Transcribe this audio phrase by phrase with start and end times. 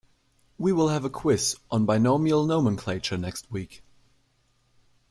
[0.57, 3.83] We will have a quiz on binomial nomenclature next week.